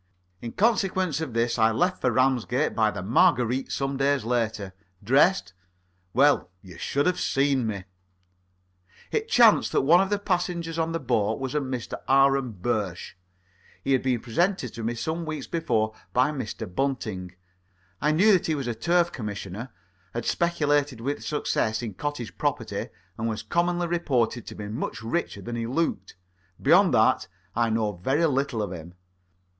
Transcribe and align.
In 0.41 0.53
consequence 0.53 1.21
of 1.21 1.33
this 1.35 1.59
I 1.59 1.69
left 1.69 2.01
for 2.01 2.11
Ramsgate 2.11 2.73
by 2.75 2.89
the 2.89 3.03
"Marguerite" 3.03 3.71
some 3.71 3.97
days 3.97 4.23
later. 4.25 4.73
Dressed? 5.03 5.53
Well, 6.11 6.49
you 6.63 6.79
should 6.79 7.05
have 7.05 7.19
seen 7.19 7.67
me. 7.67 7.83
It 9.11 9.27
chanced 9.29 9.71
that 9.73 9.83
one 9.83 10.01
of 10.01 10.09
the 10.09 10.17
passengers 10.17 10.79
on 10.79 10.91
the 10.91 10.99
boat 10.99 11.37
was 11.39 11.53
Mr. 11.53 12.01
Aaron 12.09 12.51
Birsch. 12.53 13.13
He 13.83 13.91
had 13.91 14.01
been 14.01 14.21
presented 14.21 14.73
to 14.73 14.83
me 14.83 14.95
some 14.95 15.23
weeks 15.23 15.45
before 15.45 15.93
by 16.13 16.31
Mr. 16.31 16.65
Bunting. 16.65 17.35
I 18.01 18.11
knew 18.11 18.31
that 18.33 18.47
he 18.47 18.55
was 18.55 18.65
a 18.65 18.73
turf 18.73 19.11
commissioner, 19.11 19.69
had 20.15 20.25
speculated 20.25 20.99
with 20.99 21.23
success 21.23 21.83
in 21.83 21.93
cottage 21.93 22.39
property, 22.39 22.87
and 23.19 23.29
was 23.29 23.43
commonly 23.43 23.85
reported 23.85 24.47
to 24.47 24.55
be 24.55 24.67
much 24.67 25.03
richer 25.03 25.43
than 25.43 25.55
he 25.55 25.67
looked. 25.67 26.15
Beyond 26.59 26.91
that, 26.95 27.27
I 27.55 27.69
know 27.69 27.91
very 27.91 28.25
little 28.25 28.63
of 28.63 28.71
him. 28.71 28.95